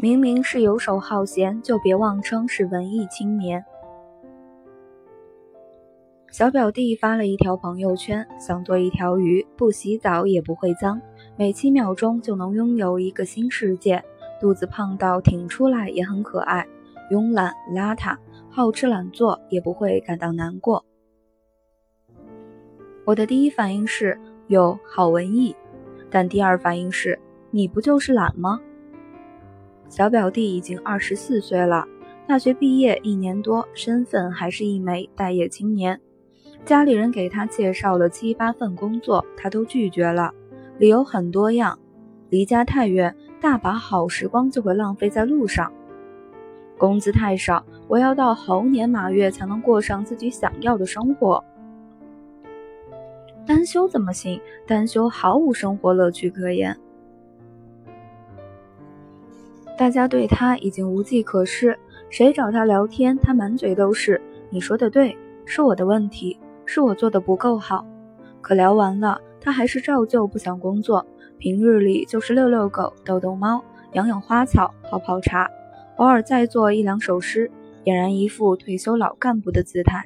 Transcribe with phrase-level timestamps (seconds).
[0.00, 3.64] 明明是游手好闲，就别妄称是文艺青年。
[6.30, 11.02] 小表弟发了一条朋友圈，想做一条鱼，不洗澡也不会脏，
[11.36, 14.00] 每七秒钟就能拥有一个新世界。
[14.40, 16.64] 肚子胖到挺出来也很可爱，
[17.10, 18.16] 慵懒邋遢，
[18.48, 20.84] 好吃懒做也不会感到难过。
[23.04, 25.56] 我的第一反应是有好文艺，
[26.08, 27.18] 但第二反应是
[27.50, 28.60] 你不就是懒吗？
[29.88, 31.86] 小表弟已经二十四岁了，
[32.26, 35.98] 大学毕业一年多，身份还是一枚待业青年。
[36.64, 40.32] 家里人给他介绍了七八份工作，他都拒绝了，
[40.76, 41.78] 理由很多样：
[42.28, 45.72] 离家太远，大把好时光就会浪费在路上；
[46.76, 51.42] 工资太少，我要到猴年马月才能过上自己想要的生活；
[53.46, 54.38] 单休怎么行？
[54.66, 56.78] 单休毫无生活乐趣可言。
[59.78, 61.78] 大家对他已经无计可施，
[62.10, 67.86] 谁找他聊天，他满嘴都是“你说的对，是我的问题，是我做的不够好”。
[68.42, 71.06] 可聊完了，他还是照旧不想工作，
[71.38, 73.62] 平日里就是遛遛狗、逗逗猫、
[73.92, 75.48] 养养花草、泡泡茶，
[75.98, 77.48] 偶尔再做一两首诗，
[77.84, 80.02] 俨然一副退休老干部的姿态。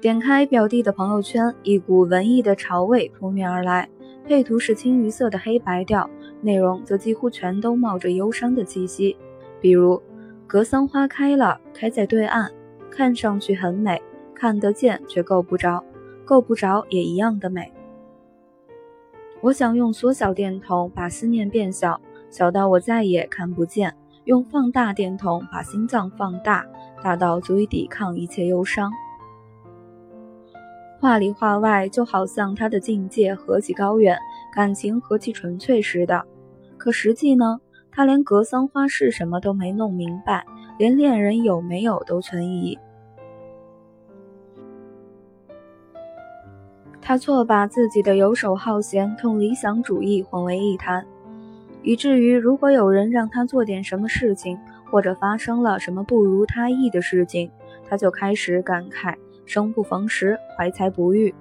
[0.00, 3.88] 点开表弟的朋友圈，一股文艺的潮味扑面而来，
[4.24, 6.08] 配图是清一色的黑白调。
[6.42, 9.16] 内容则几乎全都冒着忧伤的气息，
[9.60, 10.00] 比如
[10.46, 12.50] “格桑花开了，开在对岸，
[12.90, 14.00] 看上去很美，
[14.34, 15.84] 看得见却够不着，
[16.24, 17.72] 够不着也一样的美。”
[19.42, 23.90] 我想用缩小电筒把思念变小，小到我再也看不见；
[24.24, 26.66] 用放大电筒把心脏放大，
[27.02, 28.92] 大到足以抵抗一切忧伤。
[31.00, 34.18] 话里话外，就好像他的境界何其高远，
[34.54, 36.26] 感情何其纯粹似的。
[36.76, 37.58] 可实际呢，
[37.90, 40.44] 他连格桑花是什么都没弄明白，
[40.78, 42.78] 连恋人有没有都存疑。
[47.00, 51.06] 他错把自己的游手好闲同理想主义混为一谈，
[51.82, 54.58] 以至于如果有人让他做点什么事情，
[54.90, 57.50] 或者发生了什么不如他意的事情，
[57.88, 59.16] 他就开始感慨。
[59.50, 61.34] 生不逢时，怀才不遇，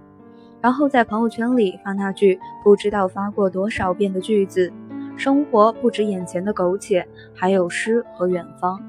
[0.59, 4.73] 然后在朋友圈里发那句不知道发过多少遍的句子：
[5.15, 8.81] 生活不止眼前的苟且，还有诗和远方。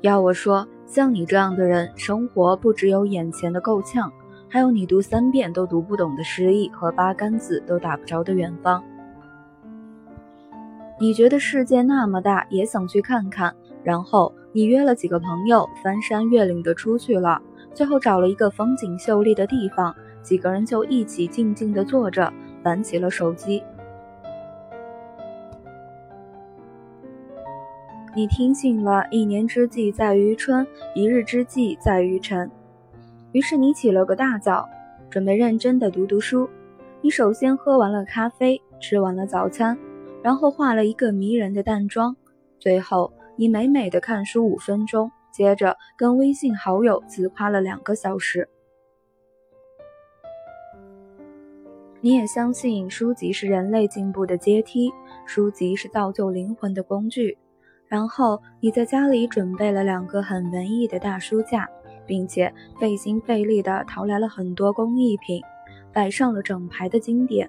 [0.00, 4.10] 要我说，像你这样的人，生活不只有眼前的够呛，
[4.48, 8.82] 还有你读三遍都读不懂的诗意和八竿子都打不着的远方。
[10.98, 14.32] 你觉得世界那么大，也想去看看，然后。
[14.54, 17.40] 你约了几个朋友，翻山越岭的出去了，
[17.72, 22.30] 最后找了一个风景秀丽的地方，几个人就一起静静的坐着，
[22.64, 23.62] 玩起了手机。
[28.14, 32.50] 你听信了一年之计在于春，一日之计在于晨。
[33.32, 34.68] 于是你起了个大早，
[35.08, 36.46] 准备认真的读读书。
[37.00, 39.78] 你首先喝完了咖啡，吃完了早餐，
[40.22, 42.14] 然后化了一个迷人的淡妆，
[42.58, 43.10] 最后。
[43.36, 48.48] 你美美的看书五分钟，接着跟微信好友自夸了两个小时。
[52.00, 54.90] 你也相信书籍是人类进步的阶梯，
[55.24, 57.38] 书籍是造就灵魂的工具。
[57.86, 61.68] 然后你在家里准备了两个很文艺的大书架，
[62.06, 65.42] 并且费心费力地淘来了很多工艺品，
[65.92, 67.48] 摆上了整排的经典。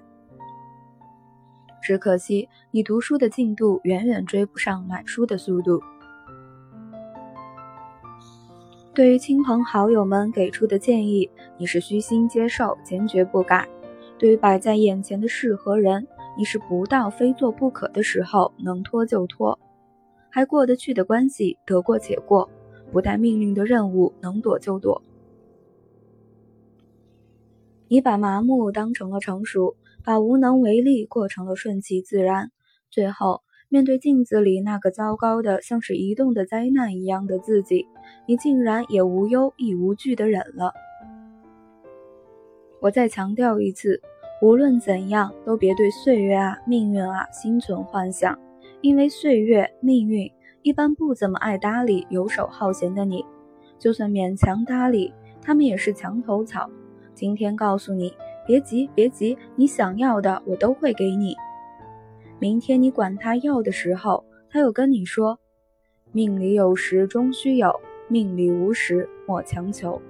[1.84, 5.82] 只可惜，你读书的进度远远追不上买书的速度。
[8.94, 13.66] 对于亲朋好友们给出的建议，你是虚心接受，坚决不改；
[14.18, 16.08] 对于摆在眼前的事和人，
[16.38, 19.58] 你是不到非做不可的时候能拖就拖，
[20.30, 22.48] 还过得去的关系得过且过，
[22.90, 25.02] 不带命令的任务能躲就躲。
[27.88, 29.76] 你把麻木当成了成熟。
[30.04, 32.50] 把无能为力过成了顺其自然，
[32.90, 33.40] 最后
[33.70, 37.86] 面对镜子里那个糟糕的像是移动的灾难一样的自己，
[38.28, 40.74] 你竟然也无忧亦无惧的忍了。
[42.80, 44.02] 我再强调一次，
[44.42, 48.38] 无论怎样，都别对岁月啊、命运啊心存幻想，
[48.82, 50.30] 因为岁月、命运
[50.60, 53.24] 一般不怎么爱搭理游手好闲的你，
[53.78, 56.68] 就算勉强搭理，他们也是墙头草。
[57.14, 58.12] 今天告诉你。
[58.46, 61.34] 别急，别急，你想要的我都会给你。
[62.38, 65.38] 明天你管他要的时候，他又跟你说
[66.12, 70.00] ：“命里有时终须有，命里无时莫强求。”